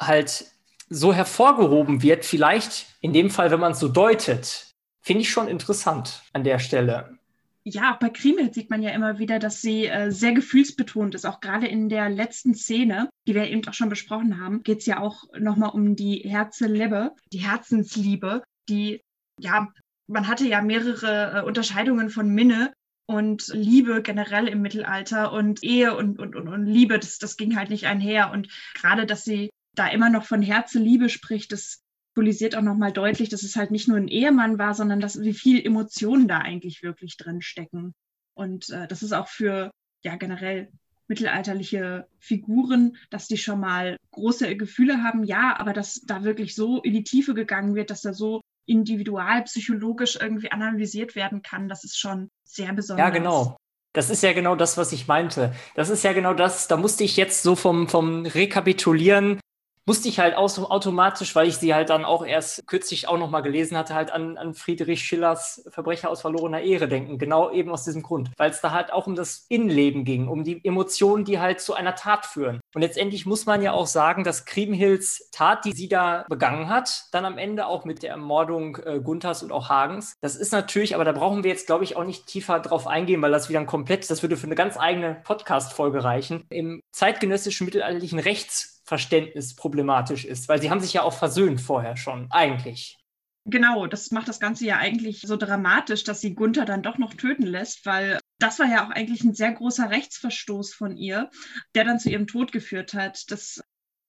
[0.00, 0.53] halt
[0.94, 4.70] so hervorgehoben wird, vielleicht in dem Fall, wenn man es so deutet,
[5.02, 7.18] finde ich schon interessant an der Stelle.
[7.66, 11.24] Ja, bei Krimel sieht man ja immer wieder, dass sie äh, sehr gefühlsbetont ist.
[11.24, 14.86] Auch gerade in der letzten Szene, die wir eben auch schon besprochen haben, geht es
[14.86, 19.00] ja auch nochmal um die Herzenliebe, die Herzensliebe, die,
[19.40, 19.68] ja,
[20.06, 22.74] man hatte ja mehrere äh, Unterscheidungen von Minne
[23.06, 27.56] und Liebe generell im Mittelalter und Ehe und, und, und, und Liebe, das, das ging
[27.56, 28.30] halt nicht einher.
[28.30, 31.84] Und gerade, dass sie da immer noch von Herzliebe spricht, das
[32.14, 35.34] symbolisiert auch nochmal deutlich, dass es halt nicht nur ein Ehemann war, sondern dass wie
[35.34, 37.92] viel Emotionen da eigentlich wirklich drin stecken.
[38.34, 39.70] Und äh, das ist auch für
[40.04, 40.70] ja generell
[41.08, 46.80] mittelalterliche Figuren, dass die schon mal große Gefühle haben, ja, aber dass da wirklich so
[46.82, 51.84] in die Tiefe gegangen wird, dass da so individual psychologisch irgendwie analysiert werden kann, das
[51.84, 53.04] ist schon sehr besonders.
[53.06, 53.56] Ja, genau.
[53.92, 55.54] Das ist ja genau das, was ich meinte.
[55.74, 59.38] Das ist ja genau das, da musste ich jetzt so vom, vom Rekapitulieren
[59.86, 63.42] musste ich halt auch automatisch, weil ich sie halt dann auch erst kürzlich auch nochmal
[63.42, 67.18] gelesen hatte, halt an, an Friedrich Schillers Verbrecher aus verlorener Ehre denken.
[67.18, 68.30] Genau eben aus diesem Grund.
[68.36, 71.74] Weil es da halt auch um das Innenleben ging, um die Emotionen, die halt zu
[71.74, 72.60] einer Tat führen.
[72.74, 77.04] Und letztendlich muss man ja auch sagen, dass Kriemhilds Tat, die sie da begangen hat,
[77.12, 80.94] dann am Ende auch mit der Ermordung äh, Gunthers und auch Hagens, das ist natürlich,
[80.94, 83.60] aber da brauchen wir jetzt, glaube ich, auch nicht tiefer drauf eingehen, weil das wieder
[83.60, 86.44] ein komplett, das würde für eine ganz eigene Podcast-Folge reichen.
[86.50, 91.96] Im zeitgenössischen mittelalterlichen Rechts Verständnis problematisch ist, weil sie haben sich ja auch versöhnt vorher
[91.96, 92.98] schon, eigentlich.
[93.46, 97.12] Genau, das macht das Ganze ja eigentlich so dramatisch, dass sie Gunther dann doch noch
[97.14, 101.30] töten lässt, weil das war ja auch eigentlich ein sehr großer Rechtsverstoß von ihr,
[101.74, 103.30] der dann zu ihrem Tod geführt hat.
[103.30, 103.60] Das,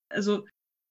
[0.09, 0.45] also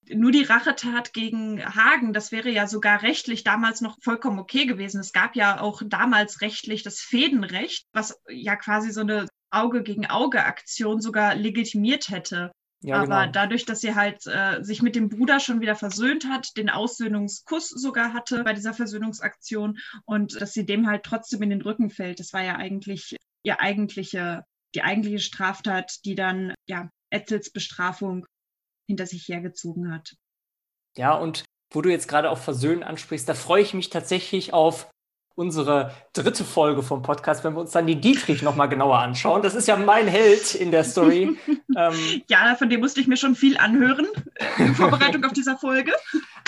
[0.09, 5.01] nur die Rachetat gegen Hagen, das wäre ja sogar rechtlich damals noch vollkommen okay gewesen.
[5.01, 10.07] Es gab ja auch damals rechtlich das Fädenrecht, was ja quasi so eine Auge gegen
[10.07, 12.53] Auge Aktion sogar legitimiert hätte.
[12.85, 13.33] Ja, Aber genau.
[13.33, 17.71] dadurch, dass sie halt äh, sich mit dem Bruder schon wieder versöhnt hat, den Aussöhnungskuss
[17.71, 22.21] sogar hatte bei dieser Versöhnungsaktion und dass sie dem halt trotzdem in den Rücken fällt,
[22.21, 24.45] das war ja eigentlich ihr eigentliche,
[24.75, 28.27] die eigentliche Straftat, die dann ja Etzels Bestrafung
[28.87, 30.15] hinter sich hergezogen hat.
[30.95, 34.91] Ja, und wo du jetzt gerade auf Versöhnen ansprichst, da freue ich mich tatsächlich auf
[35.35, 39.43] unsere dritte Folge vom Podcast, wenn wir uns dann die Dietrich nochmal genauer anschauen.
[39.43, 41.37] Das ist ja mein Held in der Story.
[41.77, 44.07] ähm, ja, von dem musste ich mir schon viel anhören
[44.59, 45.93] in Vorbereitung auf dieser Folge.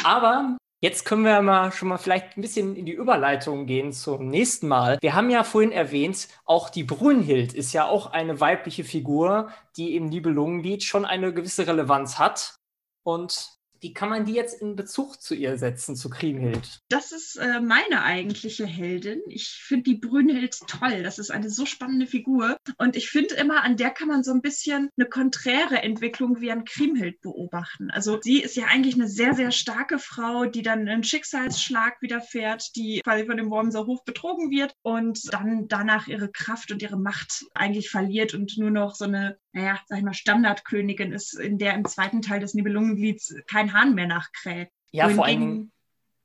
[0.05, 4.29] Aber Jetzt können wir mal schon mal vielleicht ein bisschen in die Überleitung gehen zum
[4.29, 4.99] nächsten Mal.
[5.01, 9.96] Wir haben ja vorhin erwähnt, auch die Brunhild ist ja auch eine weibliche Figur, die
[9.96, 12.57] im Nibelungenlied schon eine gewisse Relevanz hat.
[13.05, 16.80] Und wie kann man die jetzt in Bezug zu ihr setzen, zu Kriemhild?
[16.88, 19.20] Das ist äh, meine eigentliche Heldin.
[19.28, 21.02] Ich finde die Brünnhild toll.
[21.02, 22.56] Das ist eine so spannende Figur.
[22.78, 26.50] Und ich finde immer, an der kann man so ein bisschen eine konträre Entwicklung wie
[26.50, 27.90] an Kriemhild beobachten.
[27.90, 32.74] Also sie ist ja eigentlich eine sehr, sehr starke Frau, die dann einen Schicksalsschlag widerfährt,
[32.76, 36.98] die quasi von dem Wormser Hof betrogen wird und dann danach ihre Kraft und ihre
[36.98, 41.57] Macht eigentlich verliert und nur noch so eine naja, sag ich mal, Standardkönigin ist, in
[41.57, 44.69] der im zweiten Teil des Nibelungenlieds kein Hahn mehr nachkräht.
[44.92, 45.73] Ja, vor allen Dingen.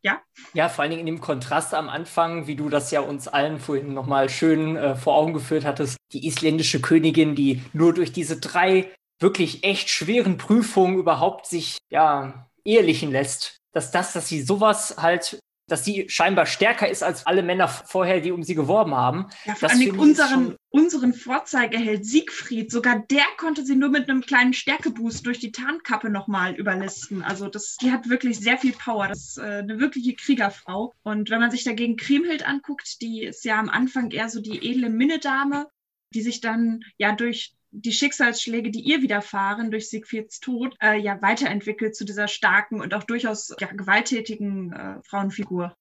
[0.04, 0.22] Ja?
[0.54, 3.60] ja, vor allen Dingen in dem Kontrast am Anfang, wie du das ja uns allen
[3.60, 8.40] vorhin nochmal schön äh, vor Augen geführt hattest, die isländische Königin, die nur durch diese
[8.40, 14.96] drei wirklich echt schweren Prüfungen überhaupt sich ja ehelichen lässt, dass das, dass sie sowas
[14.98, 15.40] halt
[15.72, 19.28] dass sie scheinbar stärker ist als alle Männer vorher, die um sie geworben haben.
[19.46, 24.54] Ja, vor allem unseren, unseren Vorzeigeheld Siegfried, sogar der konnte sie nur mit einem kleinen
[24.54, 27.24] Stärkeboost durch die Tarnkappe nochmal überlisten.
[27.24, 29.08] Also das, die hat wirklich sehr viel Power.
[29.08, 30.94] Das ist äh, eine wirkliche Kriegerfrau.
[31.04, 34.70] Und wenn man sich dagegen Kriemhild anguckt, die ist ja am Anfang eher so die
[34.70, 35.68] edle Minnedame,
[36.14, 41.22] die sich dann ja durch die Schicksalsschläge, die ihr widerfahren durch Siegfrieds Tod, äh, ja
[41.22, 45.76] weiterentwickelt zu dieser starken und auch durchaus ja, gewalttätigen äh, Frauenfigur.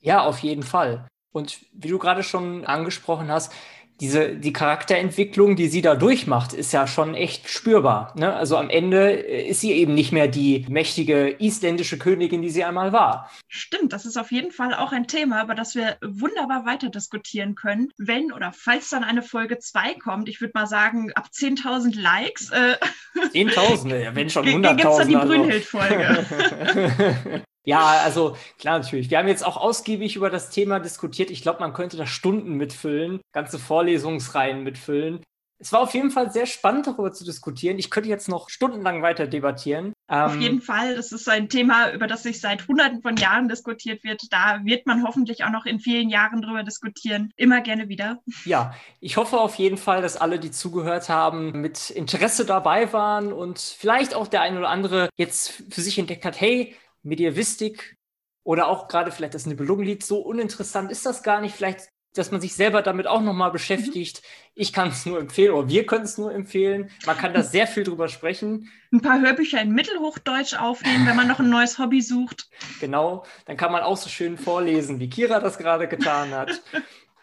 [0.00, 1.08] Ja, auf jeden Fall.
[1.32, 3.52] Und wie du gerade schon angesprochen hast,
[4.00, 8.12] diese, die Charakterentwicklung, die sie da durchmacht, ist ja schon echt spürbar.
[8.16, 8.34] Ne?
[8.34, 12.64] Also am Ende äh, ist sie eben nicht mehr die mächtige isländische Königin, die sie
[12.64, 13.30] einmal war.
[13.48, 17.54] Stimmt, das ist auf jeden Fall auch ein Thema, über das wir wunderbar weiter diskutieren
[17.54, 20.28] können, wenn oder falls dann eine Folge 2 kommt.
[20.28, 22.50] Ich würde mal sagen, ab 10.000 Likes.
[22.50, 22.76] Äh,
[23.14, 24.76] 10.000, wenn schon 100.000.
[24.76, 25.28] Gibt es dann die also.
[25.28, 27.44] Brünnhild-Folge.
[27.64, 29.10] Ja, also klar, natürlich.
[29.10, 31.30] Wir haben jetzt auch ausgiebig über das Thema diskutiert.
[31.30, 35.22] Ich glaube, man könnte da Stunden mitfüllen, ganze Vorlesungsreihen mitfüllen.
[35.58, 37.78] Es war auf jeden Fall sehr spannend, darüber zu diskutieren.
[37.78, 39.94] Ich könnte jetzt noch stundenlang weiter debattieren.
[40.08, 40.96] Auf ähm, jeden Fall.
[40.96, 44.20] Das ist ein Thema, über das sich seit Hunderten von Jahren diskutiert wird.
[44.30, 47.30] Da wird man hoffentlich auch noch in vielen Jahren drüber diskutieren.
[47.36, 48.18] Immer gerne wieder.
[48.44, 53.32] Ja, ich hoffe auf jeden Fall, dass alle, die zugehört haben, mit Interesse dabei waren
[53.32, 57.96] und vielleicht auch der ein oder andere jetzt für sich entdeckt hat, hey, Mediavistik
[58.42, 61.54] oder auch gerade vielleicht das Nibelungenlied, so uninteressant ist das gar nicht.
[61.54, 64.22] Vielleicht, dass man sich selber damit auch nochmal beschäftigt.
[64.22, 64.50] Mhm.
[64.54, 66.90] Ich kann es nur empfehlen oder wir können es nur empfehlen.
[67.06, 68.70] Man kann da sehr viel drüber sprechen.
[68.92, 72.48] Ein paar Hörbücher in Mittelhochdeutsch aufnehmen, wenn man noch ein neues Hobby sucht.
[72.80, 76.62] Genau, dann kann man auch so schön vorlesen, wie Kira das gerade getan hat.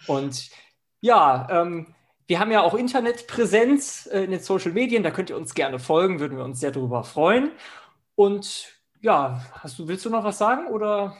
[0.08, 0.50] Und
[1.00, 1.94] ja, ähm,
[2.28, 5.80] wir haben ja auch Internetpräsenz äh, in den Social Medien, da könnt ihr uns gerne
[5.80, 7.52] folgen, würden wir uns sehr darüber freuen.
[8.16, 11.16] Und ja, hast du, willst du noch was sagen oder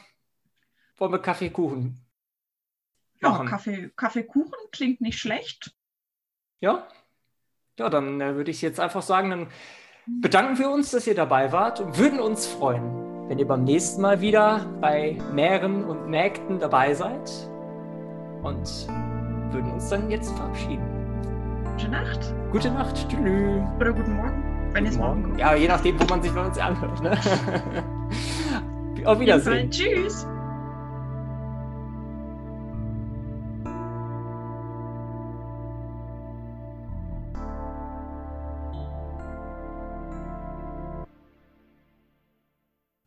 [0.96, 2.00] wollen wir Kaffeekuchen?
[3.20, 5.72] Ja, Kaffee, Kaffeekuchen klingt nicht schlecht.
[6.60, 6.88] Ja?
[7.78, 9.48] Ja, dann äh, würde ich jetzt einfach sagen, dann
[10.20, 14.02] bedanken wir uns, dass ihr dabei wart und würden uns freuen, wenn ihr beim nächsten
[14.02, 17.30] Mal wieder bei Mähren und Mägden dabei seid
[18.42, 18.88] und
[19.52, 20.86] würden uns dann jetzt verabschieden.
[21.64, 22.34] Gute Nacht.
[22.50, 23.08] Gute Nacht.
[23.08, 23.62] Tschüss.
[23.78, 24.51] Oder guten Morgen.
[24.72, 25.38] Wenn es morgen kommt.
[25.38, 27.02] Ja, je nachdem, wo man sich bei uns anhört.
[27.02, 27.18] Ne?
[29.04, 29.70] Auf Wiedersehen.
[29.70, 30.26] Tschüss.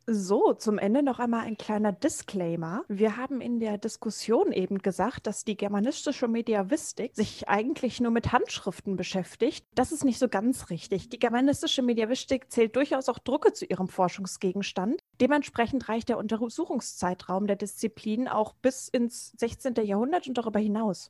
[0.08, 2.84] So, zum Ende noch einmal ein kleiner Disclaimer.
[2.88, 8.32] Wir haben in der Diskussion eben gesagt, dass die germanistische Mediavistik sich eigentlich nur mit
[8.32, 9.66] Handschriften beschäftigt.
[9.74, 11.10] Das ist nicht so ganz richtig.
[11.10, 15.02] Die germanistische Mediavistik zählt durchaus auch Drucke zu ihrem Forschungsgegenstand.
[15.20, 19.74] Dementsprechend reicht der Untersuchungszeitraum der Disziplin auch bis ins 16.
[19.86, 21.10] Jahrhundert und darüber hinaus.